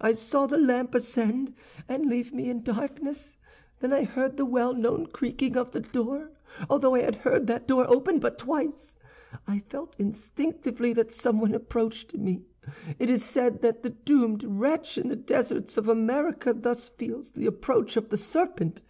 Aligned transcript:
"I 0.00 0.12
saw 0.12 0.46
the 0.46 0.58
lamp 0.58 0.94
ascend, 0.94 1.52
and 1.88 2.06
leave 2.06 2.32
me 2.32 2.48
in 2.48 2.62
darkness; 2.62 3.36
then 3.80 3.92
I 3.92 4.04
heard 4.04 4.36
the 4.36 4.44
well 4.46 4.72
known 4.72 5.06
creaking 5.06 5.56
of 5.56 5.72
the 5.72 5.80
door 5.80 6.30
although 6.70 6.94
I 6.94 7.00
had 7.00 7.16
heard 7.16 7.48
that 7.48 7.66
door 7.66 7.84
open 7.90 8.20
but 8.20 8.38
twice. 8.38 8.96
"I 9.48 9.58
felt 9.68 9.96
instinctively 9.98 10.92
that 10.92 11.12
someone 11.12 11.52
approached 11.52 12.14
me; 12.14 12.44
it 13.00 13.10
is 13.10 13.24
said 13.24 13.60
that 13.62 13.82
the 13.82 13.90
doomed 13.90 14.44
wretch 14.44 14.98
in 14.98 15.08
the 15.08 15.16
deserts 15.16 15.76
of 15.76 15.88
America 15.88 16.52
thus 16.52 16.88
feels 16.88 17.32
the 17.32 17.46
approach 17.46 17.96
of 17.96 18.10
the 18.10 18.16
serpent. 18.16 18.82